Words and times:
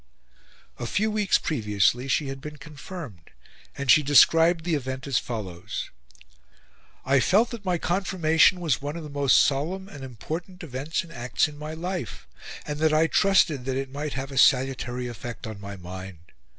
A 0.79 0.87
few 0.87 1.11
weeks 1.11 1.37
previously 1.37 2.07
she 2.07 2.29
had 2.29 2.41
been 2.41 2.57
confirmed, 2.57 3.29
and 3.77 3.91
she 3.91 4.01
described 4.01 4.63
the 4.65 4.73
event 4.73 5.05
as 5.05 5.19
follows: 5.19 5.91
"I 7.05 7.19
felt 7.19 7.51
that 7.51 7.65
my 7.65 7.77
confirmation 7.77 8.59
was 8.59 8.81
one 8.81 8.95
of 8.95 9.03
the 9.03 9.09
most 9.11 9.37
solemn 9.37 9.87
and 9.87 10.03
important 10.03 10.63
events 10.63 11.03
and 11.03 11.13
acts 11.13 11.47
in 11.47 11.55
my 11.55 11.75
life; 11.75 12.25
and 12.65 12.79
that 12.79 12.95
I 12.95 13.05
trusted 13.05 13.65
that 13.65 13.77
it 13.77 13.91
might 13.91 14.13
have 14.13 14.31
a 14.31 14.39
salutary 14.39 15.07
effect 15.07 15.45
on 15.45 15.61
my 15.61 15.75
mind. 15.77 16.17